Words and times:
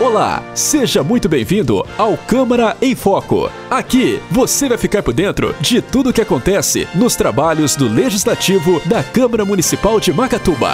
Olá, 0.00 0.42
seja 0.56 1.04
muito 1.04 1.28
bem-vindo 1.28 1.86
ao 1.96 2.18
Câmara 2.18 2.76
em 2.82 2.96
Foco. 2.96 3.48
Aqui 3.70 4.18
você 4.28 4.68
vai 4.68 4.76
ficar 4.76 5.04
por 5.04 5.14
dentro 5.14 5.54
de 5.60 5.80
tudo 5.80 6.10
o 6.10 6.12
que 6.12 6.20
acontece 6.20 6.88
nos 6.96 7.14
trabalhos 7.14 7.76
do 7.76 7.86
Legislativo 7.86 8.80
da 8.88 9.04
Câmara 9.04 9.44
Municipal 9.44 10.00
de 10.00 10.12
Macatuba. 10.12 10.72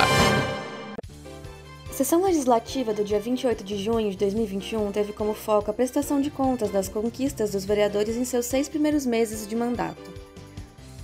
A 1.86 1.92
sessão 1.92 2.24
legislativa 2.24 2.94
do 2.94 3.04
dia 3.04 3.20
28 3.20 3.62
de 3.62 3.76
junho 3.76 4.10
de 4.10 4.16
2021 4.16 4.90
teve 4.90 5.12
como 5.12 5.34
foco 5.34 5.70
a 5.70 5.74
prestação 5.74 6.18
de 6.18 6.30
contas 6.30 6.70
das 6.70 6.88
conquistas 6.88 7.50
dos 7.50 7.66
vereadores 7.66 8.16
em 8.16 8.24
seus 8.24 8.46
seis 8.46 8.70
primeiros 8.70 9.04
meses 9.04 9.46
de 9.46 9.54
mandato. 9.54 10.10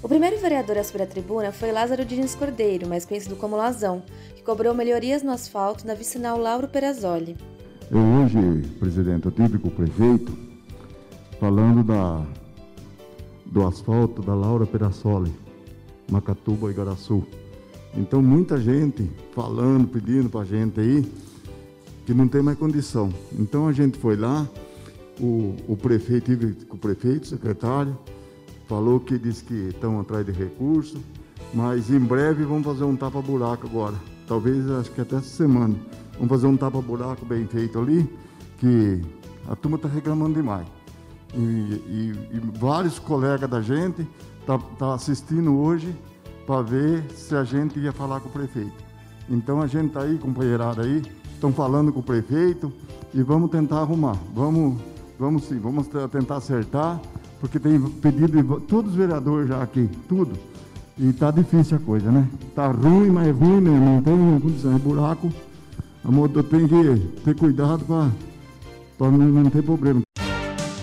O 0.02 0.08
primeiro 0.08 0.38
vereador 0.38 0.78
a 0.78 0.84
subir 0.84 1.02
à 1.02 1.06
tribuna 1.06 1.52
foi 1.52 1.70
Lázaro 1.70 2.02
Diniz 2.02 2.34
Cordeiro, 2.34 2.88
mais 2.88 3.04
conhecido 3.04 3.36
como 3.36 3.56
Lazão, 3.56 4.02
que 4.34 4.42
cobrou 4.42 4.72
melhorias 4.72 5.22
no 5.22 5.32
asfalto 5.32 5.86
na 5.86 5.92
vicinal 5.92 6.38
Lauro 6.38 6.66
Perazzoli. 6.66 7.36
Eu 7.88 8.00
hoje, 8.00 8.68
presidente, 8.80 9.26
eu 9.26 9.30
tive 9.30 9.58
com 9.58 9.68
o 9.68 9.70
prefeito 9.70 10.36
falando 11.38 11.84
da, 11.84 12.26
do 13.44 13.64
asfalto 13.64 14.22
da 14.22 14.34
Laura 14.34 14.66
Perazzoli, 14.66 15.32
Macatuba 16.10 16.68
e 16.68 16.74
Garaçu. 16.74 17.22
Então, 17.96 18.20
muita 18.20 18.60
gente 18.60 19.08
falando, 19.32 19.86
pedindo 19.86 20.28
para 20.28 20.40
a 20.40 20.44
gente 20.44 20.80
aí, 20.80 21.08
que 22.04 22.12
não 22.12 22.26
tem 22.26 22.42
mais 22.42 22.58
condição. 22.58 23.08
Então, 23.38 23.68
a 23.68 23.72
gente 23.72 23.96
foi 23.98 24.16
lá, 24.16 24.48
o, 25.20 25.54
o 25.68 25.76
prefeito, 25.76 26.24
tive 26.24 26.54
com 26.64 26.74
o 26.74 26.80
prefeito, 26.80 27.28
secretário, 27.28 27.96
falou 28.66 28.98
que 28.98 29.16
disse 29.16 29.44
que 29.44 29.68
estão 29.68 30.00
atrás 30.00 30.26
de 30.26 30.32
recursos, 30.32 31.00
mas 31.54 31.88
em 31.88 32.00
breve 32.00 32.44
vamos 32.44 32.66
fazer 32.66 32.82
um 32.82 32.96
tapa-buraco 32.96 33.68
agora. 33.68 33.94
Talvez, 34.26 34.68
acho 34.72 34.90
que 34.90 35.00
até 35.00 35.16
essa 35.16 35.28
semana. 35.28 35.76
Vamos 36.16 36.28
fazer 36.28 36.46
um 36.46 36.56
tapa-buraco 36.56 37.24
bem 37.24 37.46
feito 37.46 37.78
ali, 37.78 38.08
que 38.58 39.00
a 39.48 39.54
turma 39.54 39.76
está 39.76 39.88
reclamando 39.88 40.34
demais. 40.34 40.66
E, 41.34 41.38
e, 41.38 42.14
e, 42.32 42.58
vários 42.58 42.98
colegas 42.98 43.48
da 43.48 43.60
gente 43.60 44.06
estão 44.40 44.58
tá, 44.58 44.66
tá 44.78 44.94
assistindo 44.94 45.56
hoje 45.56 45.94
para 46.46 46.62
ver 46.62 47.04
se 47.10 47.34
a 47.34 47.44
gente 47.44 47.78
ia 47.78 47.92
falar 47.92 48.20
com 48.20 48.28
o 48.28 48.32
prefeito. 48.32 48.84
Então 49.28 49.60
a 49.60 49.66
gente 49.66 49.88
está 49.88 50.02
aí, 50.02 50.16
companheirada 50.18 50.82
aí, 50.82 51.02
estão 51.34 51.52
falando 51.52 51.92
com 51.92 52.00
o 52.00 52.02
prefeito 52.02 52.72
e 53.12 53.22
vamos 53.22 53.50
tentar 53.50 53.80
arrumar. 53.80 54.16
Vamos, 54.34 54.80
vamos 55.18 55.44
sim, 55.44 55.58
vamos 55.58 55.88
tentar 56.10 56.36
acertar 56.36 57.00
porque 57.40 57.58
tem 57.58 57.80
pedido 57.80 58.42
de 58.42 58.66
todos 58.66 58.92
os 58.92 58.96
vereadores 58.96 59.48
já 59.48 59.62
aqui, 59.62 59.88
tudo. 60.08 60.32
E 60.98 61.12
tá 61.12 61.30
difícil 61.30 61.76
a 61.76 61.80
coisa, 61.80 62.10
né? 62.10 62.26
Tá 62.54 62.68
ruim, 62.68 63.10
mas 63.10 63.28
é 63.28 63.30
ruim 63.30 63.60
mesmo, 63.60 63.84
não 63.84 64.02
tem 64.02 64.40
condição, 64.40 64.74
é 64.74 64.78
buraco. 64.78 65.30
A 66.06 66.10
moto 66.12 66.40
tem 66.44 66.68
que 66.68 67.20
ter 67.24 67.34
cuidado 67.34 67.84
para 68.96 69.10
não, 69.10 69.26
não 69.26 69.50
ter 69.50 69.60
problema. 69.60 70.02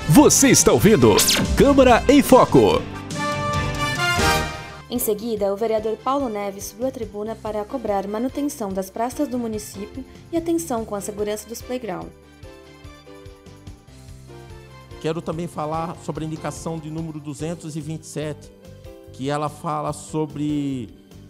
Você 0.09 0.49
está 0.49 0.73
ouvindo 0.73 1.15
Câmara 1.57 2.03
em 2.09 2.21
Foco. 2.21 2.81
Em 4.89 4.99
seguida, 4.99 5.53
o 5.53 5.55
vereador 5.55 5.95
Paulo 5.95 6.27
Neves 6.27 6.65
subiu 6.65 6.87
à 6.87 6.91
tribuna 6.91 7.35
para 7.35 7.63
cobrar 7.63 8.05
manutenção 8.05 8.73
das 8.73 8.89
praças 8.89 9.29
do 9.29 9.39
município 9.39 10.03
e 10.29 10.35
atenção 10.35 10.83
com 10.83 10.93
a 10.93 10.99
segurança 10.99 11.47
dos 11.47 11.61
playgrounds. 11.61 12.11
Quero 15.01 15.21
também 15.21 15.47
falar 15.47 15.95
sobre 16.03 16.25
a 16.25 16.27
indicação 16.27 16.77
de 16.77 16.91
número 16.91 17.21
227, 17.21 18.51
que 19.13 19.29
ela 19.29 19.47
fala 19.47 19.93
sobre 19.93 20.89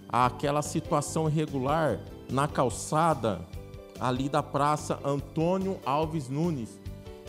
aquela 0.10 0.64
situação 0.64 1.30
irregular 1.30 2.00
na 2.28 2.48
calçada 2.48 3.53
ali 4.00 4.30
da 4.30 4.44
Praça 4.44 5.00
Antônio 5.04 5.80
Alves 5.86 6.30
Nunes. 6.30 6.80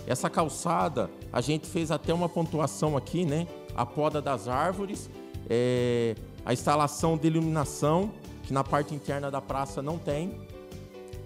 Essa 0.07 0.29
calçada, 0.29 1.11
a 1.33 1.41
gente 1.41 1.67
fez 1.67 1.91
até 1.91 2.13
uma 2.13 2.29
pontuação 2.29 2.97
aqui, 2.97 3.25
né? 3.25 3.47
A 3.75 3.87
poda 3.87 4.21
das 4.21 4.49
árvores, 4.49 5.09
é, 5.49 6.15
a 6.45 6.53
instalação 6.53 7.17
de 7.17 7.27
iluminação, 7.27 8.13
que 8.43 8.53
na 8.53 8.63
parte 8.63 8.95
interna 8.95 9.31
da 9.31 9.41
praça 9.41 9.83
não 9.83 9.99
tem. 9.99 10.39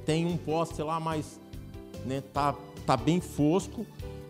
Tem 0.07 0.27
um 0.27 0.37
poste 0.37 0.81
lá, 0.83 1.01
mas 1.01 1.41
né, 2.05 2.23
tá, 2.33 2.55
tá 2.87 2.97
bem 2.97 3.21
fosco 3.21 3.85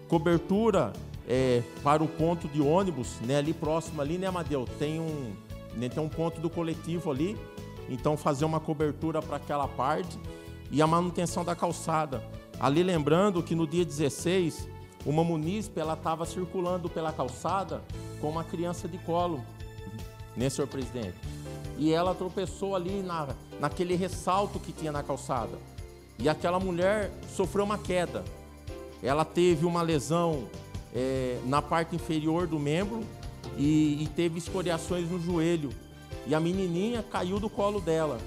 cobertura 0.08 0.92
é, 1.28 1.62
para 1.82 2.02
o 2.02 2.08
ponto 2.08 2.48
de 2.48 2.60
ônibus, 2.60 3.20
né, 3.20 3.36
ali 3.36 3.52
próximo 3.52 4.00
ali, 4.00 4.16
né, 4.16 4.26
Amadeu? 4.26 4.66
Tem 4.78 4.98
um, 4.98 5.32
né, 5.76 5.88
tem 5.88 6.02
um 6.02 6.08
ponto 6.08 6.40
do 6.40 6.48
coletivo 6.48 7.10
ali, 7.10 7.36
então 7.88 8.16
fazer 8.16 8.46
uma 8.46 8.58
cobertura 8.58 9.20
para 9.20 9.36
aquela 9.36 9.68
parte 9.68 10.18
e 10.70 10.82
a 10.82 10.86
manutenção 10.86 11.44
da 11.44 11.54
calçada. 11.54 12.22
Ali 12.60 12.82
lembrando 12.82 13.42
que 13.42 13.54
no 13.54 13.66
dia 13.66 13.84
16, 13.84 14.68
uma 15.06 15.22
munícipe 15.22 15.80
ela 15.80 15.94
estava 15.94 16.26
circulando 16.26 16.88
pela 16.88 17.12
calçada 17.12 17.82
com 18.20 18.28
uma 18.28 18.44
criança 18.44 18.88
de 18.88 18.98
colo, 18.98 19.42
né, 20.36 20.48
senhor 20.48 20.66
presidente? 20.66 21.16
E 21.76 21.92
ela 21.92 22.14
tropeçou 22.14 22.74
ali 22.74 23.02
na, 23.02 23.28
naquele 23.60 23.94
ressalto 23.94 24.58
que 24.58 24.72
tinha 24.72 24.90
na 24.90 25.02
calçada. 25.02 25.56
E 26.18 26.28
aquela 26.28 26.58
mulher 26.58 27.12
sofreu 27.34 27.64
uma 27.64 27.78
queda. 27.78 28.24
Ela 29.00 29.24
teve 29.24 29.64
uma 29.64 29.80
lesão 29.80 30.48
é, 30.92 31.38
na 31.46 31.62
parte 31.62 31.94
inferior 31.94 32.48
do 32.48 32.58
membro 32.58 33.04
e, 33.56 34.02
e 34.02 34.08
teve 34.08 34.38
escoriações 34.38 35.08
no 35.08 35.20
joelho. 35.20 35.70
E 36.26 36.34
a 36.34 36.40
menininha 36.40 37.02
caiu 37.02 37.38
do 37.38 37.48
colo 37.48 37.80
dela. 37.80 38.18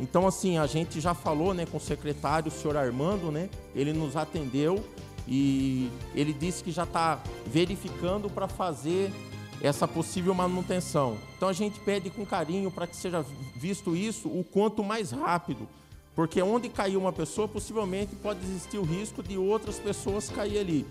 Então, 0.00 0.26
assim, 0.26 0.58
a 0.58 0.66
gente 0.66 1.00
já 1.00 1.14
falou 1.14 1.52
né, 1.52 1.66
com 1.66 1.76
o 1.76 1.80
secretário, 1.80 2.48
o 2.48 2.54
senhor 2.54 2.76
Armando, 2.76 3.32
né? 3.32 3.48
Ele 3.74 3.92
nos 3.92 4.16
atendeu 4.16 4.84
e 5.26 5.90
ele 6.14 6.32
disse 6.32 6.62
que 6.62 6.70
já 6.70 6.84
está 6.84 7.20
verificando 7.46 8.30
para 8.30 8.48
fazer 8.48 9.12
essa 9.60 9.88
possível 9.88 10.32
manutenção. 10.34 11.18
Então, 11.36 11.48
a 11.48 11.52
gente 11.52 11.80
pede 11.80 12.10
com 12.10 12.24
carinho 12.24 12.70
para 12.70 12.86
que 12.86 12.96
seja 12.96 13.24
visto 13.56 13.96
isso 13.96 14.28
o 14.28 14.44
quanto 14.44 14.84
mais 14.84 15.10
rápido, 15.10 15.68
porque 16.14 16.40
onde 16.40 16.68
caiu 16.68 17.00
uma 17.00 17.12
pessoa, 17.12 17.48
possivelmente 17.48 18.14
pode 18.16 18.40
existir 18.44 18.78
o 18.78 18.84
risco 18.84 19.22
de 19.22 19.36
outras 19.36 19.78
pessoas 19.78 20.28
cair 20.28 20.58
ali. 20.58 20.86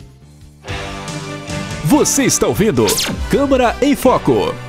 Você 1.85 2.25
está 2.25 2.47
ouvindo 2.47 2.85
Câmara 3.31 3.73
em 3.81 3.95
Foco. 3.95 4.66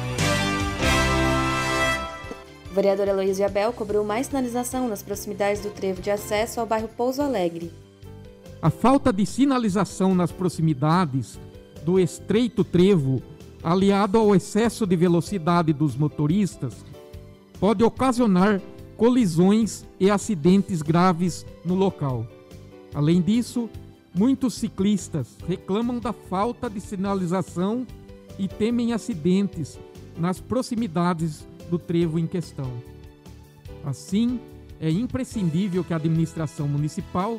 Vereador 2.79 3.09
Aloysio 3.09 3.45
Abel 3.45 3.73
cobrou 3.73 4.05
mais 4.05 4.29
sinalização 4.29 4.87
nas 4.87 5.03
proximidades 5.03 5.61
do 5.61 5.71
trevo 5.71 6.01
de 6.01 6.13
acesso 6.13 6.61
ao 6.61 6.67
bairro 6.67 6.87
Pouso 6.87 7.21
Alegre. 7.21 7.73
A 8.63 8.71
falta 8.71 9.13
de 9.13 9.27
sinalização 9.27 10.15
nas 10.15 10.31
proximidades 10.31 11.41
do 11.85 11.99
estreito 11.99 12.63
trevo, 12.63 13.21
aliado 13.65 14.17
ao 14.17 14.33
excesso 14.33 14.87
de 14.87 14.95
velocidade 14.95 15.73
dos 15.73 15.97
motoristas, 15.97 16.73
pode 17.59 17.83
ocasionar 17.83 18.63
colisões 18.97 19.85
e 19.99 20.09
acidentes 20.09 20.81
graves 20.81 21.45
no 21.65 21.75
local. 21.75 22.25
Além 22.95 23.21
disso, 23.21 23.69
muitos 24.15 24.55
ciclistas 24.55 25.37
reclamam 25.49 25.99
da 25.99 26.13
falta 26.13 26.71
de 26.71 26.81
sinalização 26.81 27.85
e 28.39 28.47
temem 28.47 28.93
acidentes 28.93 29.81
nas 30.17 30.41
proximidades 30.41 31.45
do 31.69 31.79
trevo 31.79 32.19
em 32.19 32.27
questão. 32.27 32.71
Assim, 33.85 34.41
é 34.81 34.91
imprescindível 34.91 35.85
que 35.85 35.93
a 35.93 35.97
administração 35.97 36.69
municipal 36.69 37.39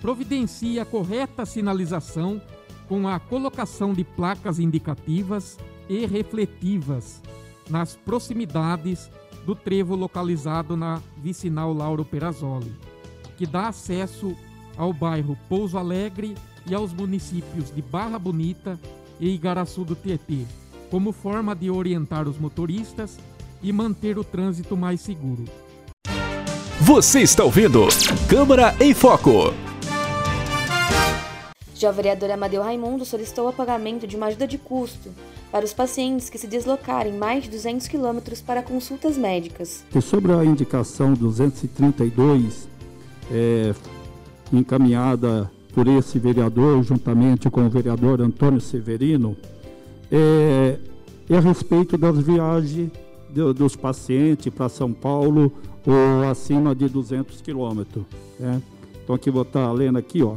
providencie 0.00 0.78
a 0.78 0.84
correta 0.84 1.44
sinalização 1.44 2.40
com 2.88 3.06
a 3.06 3.18
colocação 3.18 3.92
de 3.92 4.04
placas 4.04 4.58
indicativas 4.58 5.58
e 5.88 6.06
refletivas 6.06 7.20
nas 7.68 7.96
proximidades 7.96 9.10
do 9.44 9.54
trevo 9.54 9.94
localizado 9.94 10.76
na 10.76 11.00
vicinal 11.16 11.72
Lauro 11.72 12.04
Perazzoli, 12.04 12.74
que 13.36 13.46
dá 13.46 13.68
acesso 13.68 14.36
ao 14.76 14.92
bairro 14.92 15.36
Pouso 15.48 15.76
Alegre 15.76 16.34
e 16.66 16.74
aos 16.74 16.92
municípios 16.92 17.74
de 17.74 17.82
Barra 17.82 18.18
Bonita 18.18 18.78
e 19.18 19.28
Igaraçu 19.30 19.84
do 19.84 19.94
Tietê, 19.94 20.44
como 20.90 21.12
forma 21.12 21.54
de 21.54 21.70
orientar 21.70 22.28
os 22.28 22.38
motoristas 22.38 23.18
e 23.62 23.72
manter 23.72 24.18
o 24.18 24.24
trânsito 24.24 24.76
mais 24.76 25.00
seguro. 25.00 25.44
Você 26.80 27.20
está 27.20 27.44
ouvindo 27.44 27.86
Câmara 28.28 28.74
em 28.80 28.94
Foco. 28.94 29.52
Já 31.74 31.90
o 31.90 31.92
vereador 31.92 32.30
Amadeu 32.30 32.62
Raimundo 32.62 33.04
solicitou 33.04 33.48
o 33.48 33.52
pagamento 33.52 34.06
de 34.06 34.16
uma 34.16 34.26
ajuda 34.26 34.46
de 34.46 34.58
custo 34.58 35.10
para 35.50 35.64
os 35.64 35.72
pacientes 35.72 36.28
que 36.28 36.38
se 36.38 36.46
deslocarem 36.46 37.12
mais 37.12 37.44
de 37.44 37.50
200 37.50 37.86
quilômetros 37.88 38.40
para 38.40 38.62
consultas 38.62 39.16
médicas. 39.16 39.84
E 39.94 40.00
sobre 40.00 40.32
a 40.32 40.44
indicação 40.44 41.14
232, 41.14 42.68
é, 43.30 43.74
encaminhada 44.52 45.50
por 45.72 45.86
esse 45.86 46.18
vereador, 46.18 46.82
juntamente 46.82 47.48
com 47.48 47.64
o 47.64 47.70
vereador 47.70 48.20
Antônio 48.20 48.60
Severino, 48.60 49.36
é, 50.10 50.78
é 51.30 51.36
a 51.36 51.40
respeito 51.40 51.96
das 51.96 52.18
viagens 52.18 52.90
dos 53.30 53.76
pacientes 53.76 54.52
para 54.52 54.68
São 54.68 54.92
Paulo 54.92 55.52
ou 55.86 56.28
acima 56.28 56.74
de 56.74 56.88
200 56.88 57.40
quilômetros. 57.40 58.04
Né? 58.38 58.62
Então 59.02 59.16
aqui 59.16 59.30
vou 59.30 59.42
estar 59.42 59.70
lendo 59.72 59.98
aqui, 59.98 60.22
ó. 60.22 60.36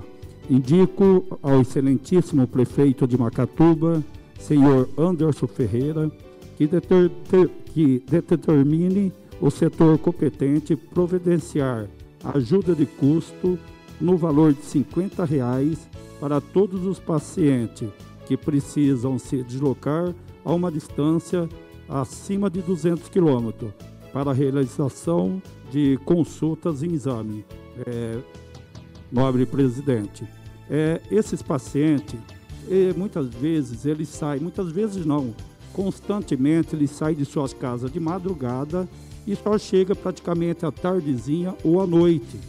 indico 0.49 1.25
ao 1.41 1.61
excelentíssimo 1.61 2.47
prefeito 2.47 3.07
de 3.07 3.17
Macatuba, 3.17 4.03
senhor 4.39 4.89
Anderson 4.97 5.47
Ferreira, 5.47 6.11
que, 6.57 6.67
deter, 6.67 7.09
ter, 7.29 7.49
que 7.73 8.03
determine 8.09 9.11
o 9.41 9.49
setor 9.49 9.97
competente 9.97 10.75
providenciar 10.75 11.87
ajuda 12.23 12.75
de 12.75 12.85
custo 12.85 13.57
no 13.99 14.15
valor 14.15 14.53
de 14.53 14.63
50 14.63 15.25
reais 15.25 15.89
para 16.19 16.39
todos 16.39 16.85
os 16.85 16.99
pacientes 16.99 17.89
que 18.27 18.37
precisam 18.37 19.17
se 19.17 19.43
deslocar 19.43 20.13
a 20.45 20.53
uma 20.53 20.71
distância 20.71 21.49
acima 21.91 22.49
de 22.49 22.61
200 22.61 23.09
quilômetros 23.09 23.71
para 24.13 24.31
a 24.31 24.33
realização 24.33 25.41
de 25.69 25.99
consultas 26.05 26.81
e 26.81 26.87
exame. 26.87 27.45
É, 27.85 28.19
nobre 29.11 29.45
presidente, 29.45 30.25
é, 30.69 31.01
esses 31.11 31.41
pacientes, 31.41 32.17
é, 32.69 32.93
muitas 32.95 33.27
vezes 33.27 33.85
eles 33.85 34.07
saem, 34.07 34.41
muitas 34.41 34.71
vezes 34.71 35.05
não, 35.05 35.33
constantemente 35.73 36.75
eles 36.75 36.91
saem 36.91 37.15
de 37.15 37.25
suas 37.25 37.53
casas 37.53 37.91
de 37.91 37.99
madrugada 37.99 38.87
e 39.27 39.35
só 39.35 39.57
chega 39.57 39.93
praticamente 39.93 40.65
à 40.65 40.71
tardezinha 40.71 41.55
ou 41.63 41.81
à 41.81 41.87
noite. 41.87 42.39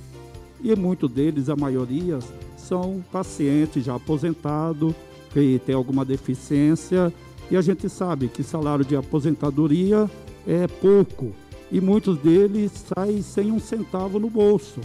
E 0.62 0.74
muitos 0.76 1.10
deles, 1.10 1.48
a 1.48 1.56
maioria, 1.56 2.20
são 2.56 3.04
pacientes 3.10 3.84
já 3.84 3.96
aposentados, 3.96 4.94
que 5.32 5.60
têm 5.64 5.74
alguma 5.74 6.04
deficiência, 6.04 7.12
e 7.52 7.56
a 7.56 7.60
gente 7.60 7.86
sabe 7.86 8.28
que 8.28 8.42
salário 8.42 8.82
de 8.82 8.96
aposentadoria 8.96 10.10
é 10.46 10.66
pouco, 10.66 11.32
e 11.70 11.82
muitos 11.82 12.16
deles 12.16 12.72
saem 12.72 13.20
sem 13.20 13.52
um 13.52 13.60
centavo 13.60 14.18
no 14.18 14.30
bolso. 14.30 14.80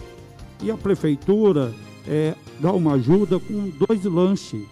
E 0.61 0.69
a 0.69 0.75
prefeitura 0.75 1.73
é, 2.05 2.35
dá 2.59 2.73
uma 2.73 2.95
ajuda 2.95 3.39
com 3.39 3.71
dois 3.87 4.03
lanches, 4.03 4.65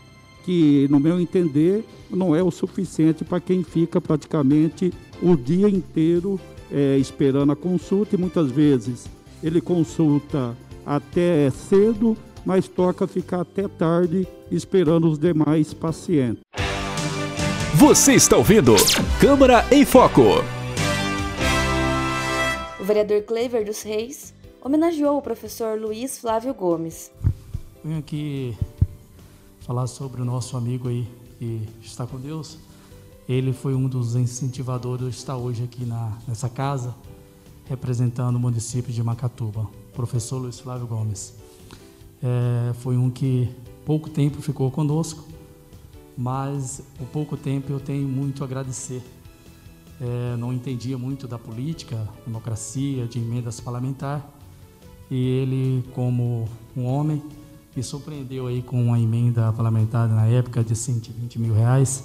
que, 0.43 0.89
no 0.91 0.99
meu 0.99 1.21
entender, 1.21 1.85
não 2.11 2.35
é 2.35 2.43
o 2.43 2.51
suficiente 2.51 3.23
para 3.23 3.39
quem 3.39 3.63
fica 3.63 4.01
praticamente 4.01 4.91
o 5.21 5.37
dia 5.37 5.69
inteiro 5.69 6.37
é, 6.69 6.97
esperando 6.97 7.53
a 7.53 7.55
consulta 7.55 8.15
e 8.15 8.19
muitas 8.19 8.51
vezes 8.51 9.07
ele 9.41 9.61
consulta 9.61 10.53
até 10.85 11.49
cedo, 11.49 12.17
mas 12.45 12.67
toca 12.67 13.07
ficar 13.07 13.39
até 13.39 13.69
tarde 13.69 14.27
esperando 14.51 15.07
os 15.07 15.17
demais 15.17 15.73
pacientes. 15.73 16.43
Você 17.77 18.13
está 18.13 18.37
ouvindo 18.37 18.73
Câmara 19.19 19.65
em 19.69 19.83
Foco. 19.83 20.21
O 22.79 22.83
vereador 22.85 23.23
Clever 23.23 23.65
dos 23.65 23.81
Reis 23.81 24.33
homenageou 24.63 25.17
o 25.17 25.21
professor 25.21 25.77
Luiz 25.77 26.17
Flávio 26.17 26.53
Gomes. 26.53 27.11
Venho 27.83 27.99
aqui 27.99 28.57
falar 29.59 29.87
sobre 29.87 30.21
o 30.21 30.25
nosso 30.25 30.55
amigo 30.55 30.87
aí 30.87 31.05
que 31.37 31.67
está 31.81 32.07
com 32.07 32.17
Deus, 32.17 32.57
ele 33.27 33.51
foi 33.51 33.75
um 33.75 33.89
dos 33.89 34.15
incentivadores 34.15 35.09
de 35.09 35.17
estar 35.17 35.35
hoje 35.35 35.65
aqui 35.65 35.83
na, 35.83 36.17
nessa 36.25 36.47
casa, 36.47 36.95
representando 37.65 38.37
o 38.37 38.39
município 38.39 38.93
de 38.93 39.03
Macatuba, 39.03 39.67
professor 39.93 40.37
Luiz 40.37 40.61
Flávio 40.61 40.87
Gomes. 40.87 41.33
É, 42.23 42.73
foi 42.75 42.95
um 42.95 43.09
que 43.09 43.53
pouco 43.85 44.09
tempo 44.09 44.41
ficou 44.41 44.71
conosco, 44.71 45.34
mas 46.17 46.81
o 46.99 47.05
pouco 47.05 47.35
tempo 47.35 47.71
eu 47.71 47.79
tenho 47.79 48.07
muito 48.07 48.43
a 48.43 48.45
agradecer. 48.45 49.03
É, 49.99 50.35
não 50.37 50.51
entendia 50.51 50.97
muito 50.97 51.27
da 51.27 51.39
política, 51.39 52.07
democracia, 52.25 53.05
de 53.07 53.19
emendas 53.19 53.59
parlamentares, 53.59 54.23
e 55.09 55.15
ele, 55.15 55.83
como 55.93 56.49
um 56.75 56.85
homem, 56.85 57.23
me 57.75 57.83
surpreendeu 57.83 58.47
aí 58.47 58.61
com 58.61 58.83
uma 58.83 58.99
emenda 58.99 59.53
parlamentar 59.53 60.09
na 60.09 60.25
época 60.25 60.63
de 60.63 60.75
120 60.75 61.39
mil 61.39 61.53
reais 61.53 62.03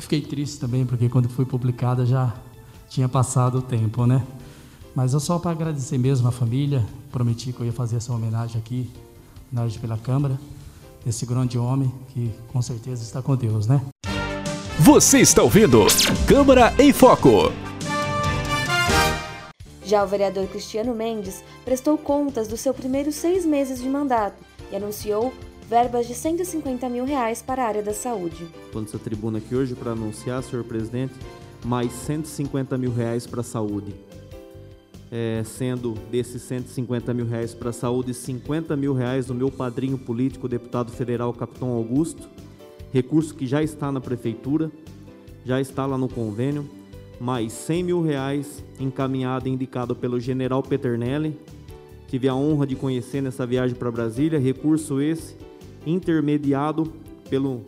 Fiquei 0.00 0.22
triste 0.22 0.58
também, 0.58 0.86
porque 0.86 1.08
quando 1.08 1.28
foi 1.28 1.44
publicada 1.44 2.06
já 2.06 2.34
tinha 2.88 3.08
passado 3.08 3.58
o 3.58 3.62
tempo, 3.62 4.06
né? 4.06 4.26
Mas 4.94 5.14
é 5.14 5.18
só 5.20 5.38
para 5.38 5.50
agradecer 5.50 5.98
mesmo 5.98 6.26
a 6.26 6.32
família, 6.32 6.84
prometi 7.12 7.52
que 7.52 7.60
eu 7.60 7.66
ia 7.66 7.72
fazer 7.72 7.96
essa 7.96 8.12
homenagem 8.12 8.58
aqui, 8.58 8.90
homenagem 9.52 9.78
pela 9.78 9.98
Câmara, 9.98 10.40
desse 11.04 11.24
grande 11.26 11.58
homem 11.58 11.92
que 12.08 12.30
com 12.52 12.60
certeza 12.60 13.02
está 13.02 13.22
com 13.22 13.36
Deus, 13.36 13.66
né? 13.66 13.80
Você 14.78 15.20
está 15.20 15.42
ouvindo 15.42 15.86
Câmara 16.26 16.72
em 16.78 16.92
Foco. 16.92 17.52
Já 19.84 20.04
o 20.04 20.06
vereador 20.06 20.46
Cristiano 20.46 20.94
Mendes 20.94 21.42
prestou 21.64 21.98
contas 21.98 22.46
dos 22.46 22.60
seus 22.60 22.76
primeiros 22.76 23.14
seis 23.14 23.44
meses 23.44 23.82
de 23.82 23.88
mandato 23.88 24.36
e 24.70 24.76
anunciou 24.76 25.32
verbas 25.68 26.06
de 26.06 26.14
150 26.14 26.88
mil 26.88 27.04
reais 27.04 27.42
para 27.42 27.64
a 27.64 27.66
área 27.66 27.82
da 27.82 27.92
saúde. 27.92 28.48
Estou 28.66 28.82
nessa 28.82 28.98
tribuna 28.98 29.38
aqui 29.38 29.54
hoje 29.54 29.74
para 29.74 29.92
anunciar, 29.92 30.42
senhor 30.42 30.64
presidente, 30.64 31.14
mais 31.64 31.92
150 31.92 32.78
mil 32.78 32.92
reais 32.92 33.26
para 33.26 33.40
a 33.40 33.44
saúde. 33.44 33.94
É, 35.12 35.42
sendo 35.44 35.94
desses 36.10 36.40
150 36.42 37.12
mil 37.12 37.26
reais 37.26 37.52
para 37.52 37.70
a 37.70 37.72
saúde, 37.72 38.14
50 38.14 38.76
mil 38.76 38.94
reais 38.94 39.26
do 39.26 39.34
meu 39.34 39.50
padrinho 39.50 39.98
político, 39.98 40.48
deputado 40.48 40.92
federal 40.92 41.32
Capitão 41.32 41.70
Augusto, 41.70 42.28
recurso 42.92 43.34
que 43.34 43.44
já 43.46 43.60
está 43.60 43.90
na 43.90 44.00
prefeitura, 44.00 44.70
já 45.44 45.60
está 45.60 45.84
lá 45.84 45.98
no 45.98 46.08
convênio, 46.08 46.68
mais 47.18 47.52
100 47.52 47.82
mil 47.82 48.02
reais 48.02 48.62
encaminhado 48.78 49.48
e 49.48 49.50
indicado 49.50 49.96
pelo 49.96 50.20
general 50.20 50.62
Peternelli, 50.62 51.36
tive 52.06 52.28
a 52.28 52.34
honra 52.34 52.66
de 52.66 52.76
conhecer 52.76 53.20
nessa 53.20 53.44
viagem 53.44 53.76
para 53.76 53.90
Brasília, 53.90 54.38
recurso 54.38 55.00
esse 55.00 55.34
intermediado 55.86 56.92
pelo 57.28 57.62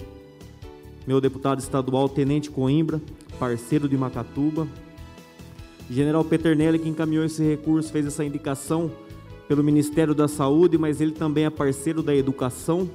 meu 1.06 1.20
deputado 1.20 1.58
estadual 1.58 2.08
Tenente 2.08 2.50
Coimbra, 2.50 3.00
parceiro 3.38 3.88
de 3.88 3.96
Macatuba. 3.96 4.68
General 5.92 6.24
Peternelli 6.24 6.78
que 6.78 6.88
encaminhou 6.88 7.24
esse 7.24 7.42
recurso, 7.42 7.92
fez 7.92 8.06
essa 8.06 8.24
indicação 8.24 8.90
pelo 9.46 9.62
Ministério 9.62 10.14
da 10.14 10.26
Saúde, 10.26 10.78
mas 10.78 11.00
ele 11.00 11.12
também 11.12 11.44
é 11.44 11.50
parceiro 11.50 12.02
da 12.02 12.14
Educação, 12.14 12.88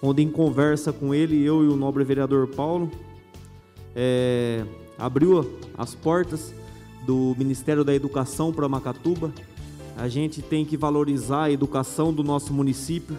onde 0.00 0.22
em 0.22 0.30
conversa 0.30 0.92
com 0.92 1.14
ele, 1.14 1.44
eu 1.44 1.62
e 1.62 1.68
o 1.68 1.76
nobre 1.76 2.02
vereador 2.04 2.46
Paulo, 2.48 2.90
é, 3.94 4.64
abriu 4.98 5.58
as 5.76 5.94
portas 5.94 6.54
do 7.04 7.34
Ministério 7.36 7.84
da 7.84 7.94
Educação 7.94 8.52
para 8.52 8.68
Macatuba. 8.68 9.32
A 9.96 10.08
gente 10.08 10.40
tem 10.40 10.64
que 10.64 10.76
valorizar 10.76 11.44
a 11.44 11.50
educação 11.50 12.12
do 12.12 12.24
nosso 12.24 12.52
município, 12.54 13.16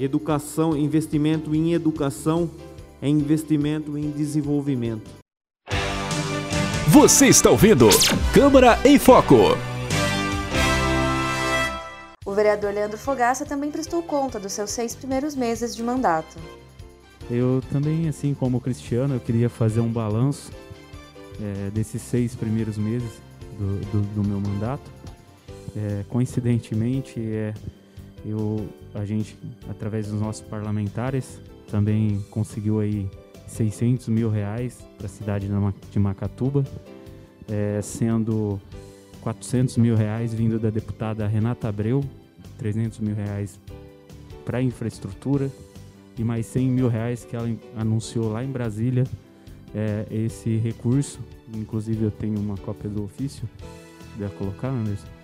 Educação, 0.00 0.74
investimento 0.74 1.54
em 1.54 1.74
educação 1.74 2.48
é 3.02 3.08
investimento 3.08 3.98
em 3.98 4.10
desenvolvimento. 4.10 5.19
Você 6.92 7.28
está 7.28 7.48
ouvindo 7.48 7.88
Câmara 8.34 8.76
em 8.84 8.98
Foco. 8.98 9.56
O 12.26 12.32
vereador 12.32 12.74
Leandro 12.74 12.98
Fogaça 12.98 13.46
também 13.46 13.70
prestou 13.70 14.02
conta 14.02 14.40
dos 14.40 14.52
seus 14.52 14.70
seis 14.70 14.92
primeiros 14.96 15.36
meses 15.36 15.76
de 15.76 15.84
mandato. 15.84 16.36
Eu 17.30 17.62
também, 17.70 18.08
assim 18.08 18.34
como 18.34 18.56
o 18.56 18.60
Cristiano, 18.60 19.14
eu 19.14 19.20
queria 19.20 19.48
fazer 19.48 19.78
um 19.78 19.88
balanço 19.88 20.50
é, 21.40 21.70
desses 21.70 22.02
seis 22.02 22.34
primeiros 22.34 22.76
meses 22.76 23.22
do, 23.56 23.76
do, 23.92 24.00
do 24.16 24.28
meu 24.28 24.40
mandato. 24.40 24.90
É, 25.76 26.04
coincidentemente, 26.08 27.20
é, 27.20 27.54
eu, 28.26 28.68
a 28.96 29.04
gente, 29.04 29.38
através 29.68 30.08
dos 30.08 30.20
nossos 30.20 30.42
parlamentares, 30.42 31.38
também 31.70 32.20
conseguiu 32.32 32.80
aí 32.80 33.08
600 33.50 34.08
mil 34.08 34.30
reais 34.30 34.78
para 34.96 35.06
a 35.06 35.08
cidade 35.08 35.48
de 35.90 35.98
Macatuba, 35.98 36.64
é, 37.48 37.80
sendo 37.82 38.60
400 39.20 39.76
mil 39.76 39.96
reais 39.96 40.32
vindo 40.32 40.58
da 40.58 40.70
deputada 40.70 41.26
Renata 41.26 41.68
Abreu, 41.68 42.02
300 42.58 43.00
mil 43.00 43.14
reais 43.14 43.58
para 44.44 44.62
infraestrutura 44.62 45.50
e 46.16 46.24
mais 46.24 46.46
100 46.46 46.68
mil 46.68 46.88
reais 46.88 47.24
que 47.24 47.34
ela 47.34 47.50
anunciou 47.76 48.30
lá 48.30 48.44
em 48.44 48.50
Brasília 48.50 49.04
é, 49.74 50.06
esse 50.10 50.56
recurso. 50.56 51.20
Inclusive 51.54 52.04
eu 52.04 52.10
tenho 52.10 52.38
uma 52.38 52.56
cópia 52.56 52.88
do 52.88 53.04
ofício, 53.04 53.48
se 54.00 54.08
puder 54.12 54.30
colocar, 54.30 54.68
Anderson 54.68 55.20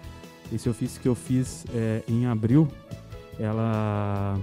esse 0.52 0.68
ofício 0.68 1.00
que 1.00 1.08
eu 1.08 1.14
fiz 1.14 1.64
é, 1.74 2.02
em 2.06 2.26
abril, 2.26 2.68
ela 3.38 4.38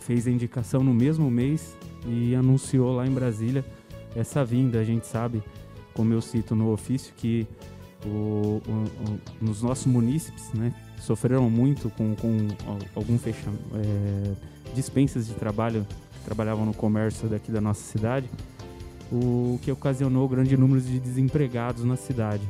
fez 0.00 0.26
a 0.26 0.30
indicação 0.30 0.82
no 0.82 0.92
mesmo 0.92 1.30
mês 1.30 1.76
e 2.06 2.34
anunciou 2.34 2.94
lá 2.94 3.06
em 3.06 3.10
Brasília 3.10 3.64
essa 4.14 4.44
vinda. 4.44 4.80
A 4.80 4.84
gente 4.84 5.06
sabe, 5.06 5.42
como 5.94 6.12
eu 6.12 6.20
cito 6.20 6.54
no 6.54 6.72
ofício, 6.72 7.12
que 7.16 7.46
o, 8.04 8.08
o, 8.08 8.60
o, 8.70 9.20
nos 9.40 9.62
nossos 9.62 9.86
munícipes, 9.86 10.52
né, 10.52 10.74
sofreram 11.00 11.48
muito 11.50 11.90
com, 11.90 12.14
com 12.14 12.48
algum 12.94 13.18
fechamento, 13.18 13.62
é, 13.74 14.34
dispensas 14.74 15.26
de 15.26 15.34
trabalho 15.34 15.86
que 16.12 16.24
trabalhavam 16.24 16.64
no 16.66 16.74
comércio 16.74 17.28
daqui 17.28 17.50
da 17.50 17.60
nossa 17.60 17.82
cidade, 17.82 18.28
o 19.10 19.58
que 19.62 19.70
ocasionou 19.70 20.28
grande 20.28 20.56
número 20.56 20.80
de 20.80 20.98
desempregados 20.98 21.84
na 21.84 21.96
cidade. 21.96 22.42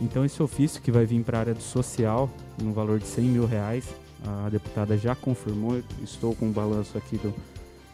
Então 0.00 0.24
esse 0.24 0.42
ofício 0.42 0.80
que 0.80 0.90
vai 0.90 1.04
vir 1.04 1.22
para 1.22 1.38
a 1.38 1.40
área 1.40 1.54
do 1.54 1.62
social, 1.62 2.30
no 2.60 2.72
valor 2.72 2.98
de 2.98 3.06
100 3.06 3.24
mil 3.24 3.46
reais, 3.46 3.84
a 4.24 4.48
deputada 4.48 4.96
já 4.96 5.14
confirmou, 5.14 5.82
estou 6.02 6.34
com 6.34 6.48
o 6.48 6.52
balanço 6.52 6.96
aqui 6.96 7.16
do, 7.16 7.34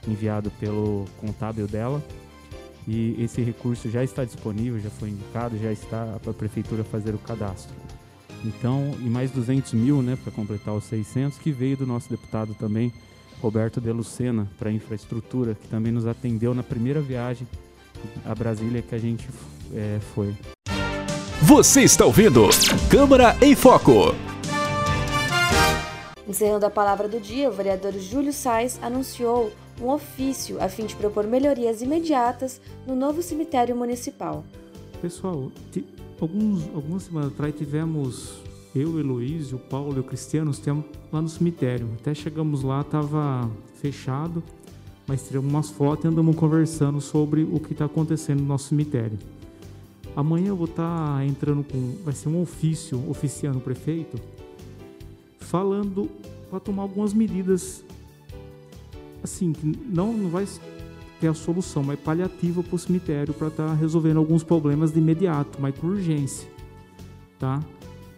enviado 0.07 0.51
pelo 0.53 1.05
contábil 1.19 1.67
dela. 1.67 2.03
E 2.87 3.17
esse 3.23 3.43
recurso 3.43 3.91
já 3.91 4.05
está 4.05 4.25
disponível, 4.25 4.81
já 4.81 4.91
foi 4.91 5.11
indicado, 5.11 5.59
já 5.59 5.73
está 5.73 6.19
para 6.23 6.31
a 6.31 6.35
prefeitura 6.35 6.85
fazer 6.85 7.15
o 7.15 7.19
cadastro. 7.19 7.75
Então, 8.45 8.95
e 9.01 9.09
mais 9.09 9.31
200 9.31 9.73
mil, 9.73 10.03
né, 10.03 10.17
para 10.23 10.33
completar 10.33 10.73
os 10.75 10.85
600, 10.85 11.39
que 11.39 11.51
veio 11.51 11.77
do 11.77 11.87
nosso 11.87 12.09
deputado 12.09 12.55
também, 12.55 12.93
Roberto 13.43 13.81
De 13.81 13.91
Lucena, 13.91 14.49
para 14.59 14.71
infraestrutura, 14.71 15.55
que 15.55 15.67
também 15.69 15.93
nos 15.93 16.07
atendeu 16.07 16.55
na 16.55 16.63
primeira 16.63 17.01
viagem 17.01 17.47
a 18.25 18.35
Brasília 18.35 18.83
que 18.83 18.95
a 18.95 18.99
gente 18.99 19.29
é, 19.75 19.99
foi. 20.15 20.35
Você 21.43 21.83
está 21.83 22.05
ouvindo 22.05 22.49
Câmara 22.91 23.37
em 23.43 23.55
Foco. 23.55 24.15
Encerrando 26.27 26.67
a 26.67 26.71
palavra 26.71 27.09
do 27.09 27.21
dia, 27.21 27.49
o 27.49 27.53
vereador 27.53 27.93
Júlio 27.93 28.33
Sais 28.33 28.79
anunciou 28.83 29.53
um 29.81 29.91
ofício 29.91 30.63
a 30.63 30.69
fim 30.69 30.87
de 30.87 30.97
propor 30.97 31.27
melhorias 31.27 31.83
imediatas 31.83 32.61
no 32.87 32.95
novo 32.95 33.23
cemitério 33.23 33.77
municipal. 33.77 34.45
Pessoal, 35.01 35.51
alguns, 36.21 36.65
algumas 36.75 37.03
semanas 37.03 37.33
atrás 37.33 37.55
tivemos 37.55 38.47
eu, 38.75 38.91
o 38.91 39.55
o 39.55 39.59
Paulo 39.59 39.97
e 39.97 40.01
o 40.01 40.05
Cristiano 40.05 40.53
lá 41.11 41.23
no 41.23 41.29
cemitério. 41.29 41.89
Até 41.99 42.15
chegamos 42.15 42.63
lá, 42.63 42.83
estava 42.83 43.51
fechado, 43.81 44.43
mas 45.07 45.27
tiramos 45.27 45.51
umas 45.51 45.71
fotos 45.71 46.05
e 46.05 46.09
andamos 46.09 46.37
conversando 46.37 47.01
sobre 47.01 47.43
o 47.43 47.59
que 47.59 47.73
está 47.73 47.87
acontecendo 47.87 48.41
no 48.41 48.47
nosso 48.47 48.69
cemitério. 48.69 49.19
Amanhã 50.15 50.49
eu 50.49 50.57
vou 50.57 50.67
estar 50.67 51.17
tá 51.17 51.25
entrando 51.25 51.63
com. 51.63 51.97
Vai 52.05 52.15
ser 52.15 52.29
um 52.29 52.41
ofício 52.41 53.03
oficiando 53.09 53.59
o 53.59 53.61
prefeito, 53.61 54.19
falando 55.39 56.11
para 56.51 56.61
tomar 56.61 56.83
algumas 56.83 57.13
medidas. 57.13 57.85
Assim, 59.23 59.53
não, 59.89 60.13
não 60.13 60.31
vai 60.31 60.47
ter 61.21 61.29
a 61.29 61.35
solução, 61.35 61.83
mas 61.83 61.99
paliativa 61.99 62.63
para 62.63 62.75
o 62.75 62.79
cemitério 62.79 63.35
para 63.35 63.49
estar 63.49 63.69
tá 63.69 63.75
resolvendo 63.75 64.19
alguns 64.19 64.43
problemas 64.43 64.93
de 64.93 64.99
imediato, 64.99 65.59
mas 65.61 65.77
com 65.79 65.89
urgência. 65.89 66.49
Tá? 67.39 67.63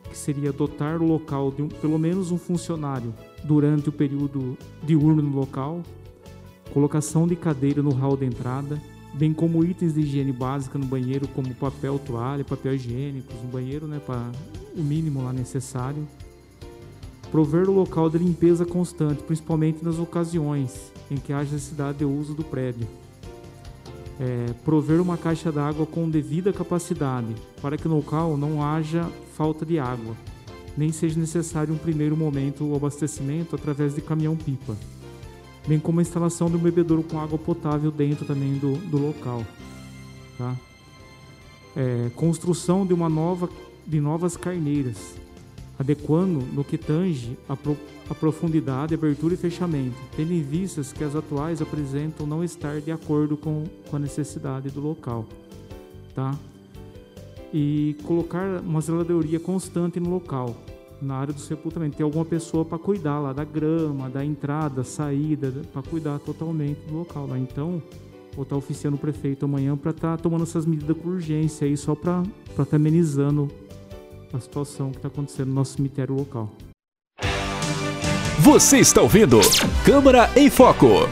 Que 0.09 0.17
seria 0.17 0.53
dotar 0.53 1.01
o 1.01 1.07
local 1.07 1.51
de 1.51 1.63
um, 1.63 1.69
pelo 1.69 1.99
menos 1.99 2.31
um 2.31 2.39
funcionário 2.39 3.15
durante 3.45 3.89
o 3.89 3.93
período 3.93 4.57
diurno 4.83 5.23
no 5.23 5.37
local, 5.37 5.83
colocação 6.73 7.27
de 7.27 7.37
cadeira 7.37 7.83
no 7.83 7.91
hall 7.91 8.17
de 8.17 8.27
entrada, 8.27 8.81
bem 9.15 9.33
como 9.33 9.65
itens 9.65 9.95
de 9.95 10.01
higiene 10.01 10.33
básica 10.33 10.79
no 10.79 10.87
banheiro, 10.87 11.27
como 11.29 11.55
papel, 11.55 11.99
toalha, 11.99 12.45
papel 12.45 12.75
higiênico 12.75 13.33
no 13.43 13.51
banheiro, 13.51 13.87
né, 13.87 14.01
para 14.05 14.31
o 14.77 14.83
mínimo 14.83 15.23
lá 15.23 15.33
necessário. 15.33 16.07
Prover 17.31 17.69
o 17.69 17.73
local 17.73 18.09
de 18.09 18.19
limpeza 18.19 18.65
constante, 18.65 19.23
principalmente 19.23 19.85
nas 19.85 19.99
ocasiões 19.99 20.93
em 21.11 21.17
que 21.17 21.33
haja 21.33 21.53
necessidade 21.53 21.99
de 21.99 22.05
uso 22.05 22.35
do 22.35 22.45
prédio. 22.45 22.87
É, 24.21 24.53
prover 24.65 25.01
uma 25.01 25.17
caixa 25.17 25.53
d'água 25.53 25.87
com 25.87 26.09
devida 26.09 26.53
capacidade, 26.53 27.35
para 27.63 27.77
que 27.77 27.87
no 27.87 27.97
local 27.97 28.37
não 28.37 28.63
haja 28.63 29.09
falta 29.37 29.65
de 29.65 29.79
água, 29.79 30.17
nem 30.77 30.91
seja 30.91 31.21
necessário 31.21 31.73
um 31.73 31.79
primeiro 31.79 32.17
momento 32.17 32.65
o 32.65 32.75
abastecimento 32.75 33.55
através 33.55 33.95
de 33.95 34.01
caminhão-pipa 34.01 34.77
bem 35.69 35.79
como 35.79 35.99
a 35.99 36.03
instalação 36.03 36.49
de 36.49 36.57
um 36.57 36.59
bebedouro 36.59 37.03
com 37.03 37.21
água 37.21 37.39
potável 37.39 37.91
dentro 37.91 38.25
também 38.25 38.55
do, 38.55 38.73
do 38.89 38.97
local. 38.97 39.45
Tá? 40.39 40.57
É, 41.77 42.11
construção 42.17 42.87
de 42.87 42.95
uma 42.95 43.09
nova 43.09 43.51
de 43.87 44.01
novas 44.01 44.37
carneiras, 44.37 45.15
adequando 45.79 46.41
no 46.53 46.65
que 46.65 46.77
tange 46.77 47.39
a, 47.49 47.57
pro, 47.57 47.77
a 48.11 48.15
profundidade, 48.15 48.95
abertura 48.95 49.35
e 49.35 49.37
fechamento, 49.37 49.97
tendo 50.17 50.33
em 50.33 50.43
vistas 50.43 50.93
que 50.93 51.05
as 51.05 51.15
atuais 51.15 51.63
apresentam 51.63 52.27
não 52.27 52.43
estar 52.43 52.81
de 52.81 52.91
acordo 52.91 53.37
com, 53.37 53.65
com 53.89 53.97
a 53.97 53.99
necessidade 53.99 54.71
do 54.71 54.81
local. 54.81 55.25
Tá? 56.15 56.35
E 57.55 57.97
colocar 58.03 58.61
uma 58.61 58.81
zeladoria 58.81 59.39
constante 59.39 60.01
no 60.01 60.11
local, 60.11 60.57
na 61.01 61.15
área 61.15 61.33
do 61.33 61.41
sepultamento. 61.41 61.97
Tem 61.97 62.05
alguma 62.05 62.25
pessoa 62.25 62.65
para 62.65 62.79
cuidar 62.79 63.21
lá 63.21 63.33
da 63.33 63.45
grama, 63.45 64.11
da 64.11 64.25
entrada, 64.25 64.83
saída, 64.83 65.53
para 65.73 65.83
cuidar 65.83 66.19
totalmente 66.19 66.81
do 66.89 66.99
local 66.99 67.27
lá. 67.29 67.39
Então, 67.39 67.81
vou 68.35 68.43
estar 68.43 68.57
oficiando 68.57 68.97
o 68.97 69.01
prefeito 69.01 69.45
amanhã 69.45 69.77
para 69.77 69.93
estar 69.93 70.17
tá 70.17 70.23
tomando 70.23 70.43
essas 70.43 70.67
medidas 70.67 70.97
com 70.97 71.09
urgência 71.09 71.69
aí, 71.69 71.77
só 71.77 71.95
para 71.95 72.25
estar 72.51 72.67
tá 72.67 72.77
amenizando 72.77 73.49
a 74.37 74.41
situação 74.41 74.91
que 74.91 74.99
está 74.99 75.09
acontecendo 75.09 75.49
no 75.49 75.55
nosso 75.55 75.75
cemitério 75.77 76.15
local. 76.15 76.51
Você 78.41 78.79
está 78.79 79.03
ouvindo 79.03 79.41
Câmara 79.85 80.31
em 80.37 80.49
Foco. 80.49 81.09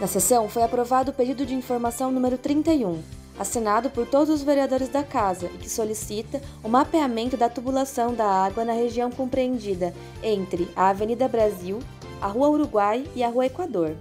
Na 0.00 0.06
sessão 0.06 0.48
foi 0.48 0.62
aprovado 0.62 1.10
o 1.10 1.14
pedido 1.14 1.46
de 1.46 1.54
informação 1.54 2.10
número 2.10 2.36
31 2.36 3.00
assinado 3.38 3.90
por 3.90 4.06
todos 4.06 4.30
os 4.30 4.42
vereadores 4.42 4.88
da 4.88 5.02
Casa 5.02 5.46
e 5.46 5.58
que 5.58 5.68
solicita 5.68 6.40
o 6.62 6.68
mapeamento 6.68 7.36
da 7.36 7.48
tubulação 7.48 8.14
da 8.14 8.26
água 8.26 8.64
na 8.64 8.72
região 8.72 9.10
compreendida 9.10 9.94
entre 10.22 10.68
a 10.76 10.88
Avenida 10.88 11.28
Brasil, 11.28 11.78
a 12.20 12.26
Rua 12.26 12.48
Uruguai 12.50 13.04
e 13.14 13.22
a 13.22 13.28
Rua 13.28 13.46
Equador. 13.46 13.96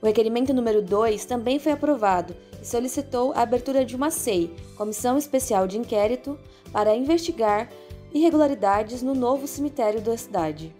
O 0.00 0.06
requerimento 0.06 0.52
número 0.52 0.82
2 0.82 1.24
também 1.24 1.58
foi 1.58 1.72
aprovado 1.72 2.34
e 2.64 2.66
solicitou 2.66 3.32
a 3.34 3.42
abertura 3.42 3.84
de 3.84 3.94
uma 3.94 4.10
SEI, 4.10 4.50
Comissão 4.74 5.18
Especial 5.18 5.68
de 5.68 5.78
Inquérito, 5.78 6.38
para 6.72 6.96
investigar 6.96 7.70
irregularidades 8.12 9.02
no 9.02 9.14
novo 9.14 9.46
cemitério 9.46 10.00
da 10.00 10.16
cidade. 10.16 10.74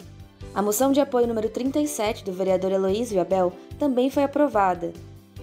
A 0.55 0.63
moção 0.63 0.93
de 0.93 1.01
apoio 1.01 1.27
número 1.27 1.51
37 1.51 2.25
do 2.25 2.33
vereador 2.33 2.73
Heloísio 2.73 3.21
Abel 3.21 3.53
também 3.79 4.09
foi 4.09 4.23
aprovada 4.23 4.95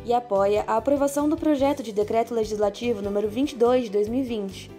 e 0.04 0.12
apoia 0.14 0.64
a 0.66 0.78
aprovação 0.78 1.30
do 1.30 1.38
projeto 1.38 1.84
de 1.84 1.92
decreto 1.92 2.34
legislativo 2.34 3.04
número 3.04 3.30
22 3.30 3.84
de 3.84 3.92
2020, 3.92 4.72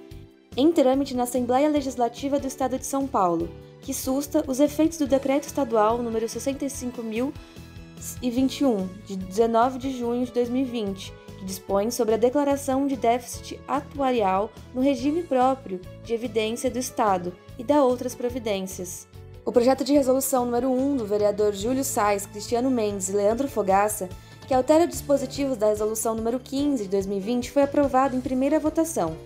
em 0.57 0.73
trâmite 0.73 1.15
na 1.15 1.23
Assembleia 1.23 1.69
Legislativa 1.69 2.41
do 2.41 2.49
Estado 2.49 2.77
de 2.77 2.87
São 2.87 3.07
Paulo, 3.07 3.49
que 3.81 3.95
susta 3.95 4.43
os 4.49 4.59
efeitos 4.59 4.99
do 4.99 5.07
decreto 5.07 5.45
estadual 5.45 6.03
número 6.03 6.27
65.021 6.27 8.89
de 9.07 9.17
19 9.17 9.79
de 9.79 9.97
junho 9.97 10.27
de 10.27 10.33
2020, 10.33 11.22
que 11.43 11.47
dispõe 11.47 11.91
sobre 11.91 12.15
a 12.15 12.17
declaração 12.19 12.87
de 12.87 12.95
déficit 12.95 13.61
atuarial 13.67 14.49
no 14.73 14.81
regime 14.81 15.25
próprio 15.25 15.81
de 16.05 16.15
evidência 16.15 16.71
do 16.71 16.79
Estado 16.79 17.35
e 17.59 17.65
da 17.65 17.83
outras 17.83 18.15
providências. 18.15 19.09
O 19.45 19.51
projeto 19.51 19.83
de 19.83 19.93
resolução 19.93 20.45
número 20.45 20.71
1 20.71 20.99
do 20.99 21.05
vereador 21.05 21.53
Júlio 21.53 21.83
Sais, 21.83 22.27
Cristiano 22.27 22.71
Mendes 22.71 23.09
e 23.09 23.13
Leandro 23.13 23.49
Fogaça 23.49 24.09
que 24.47 24.55
altera 24.55 24.87
dispositivos 24.87 25.57
da 25.57 25.69
Resolução 25.69 26.15
número 26.15 26.39
15 26.39 26.83
de 26.83 26.91
2020, 26.91 27.51
foi 27.51 27.63
aprovado 27.63 28.15
em 28.15 28.21
primeira 28.21 28.61
votação. 28.61 29.17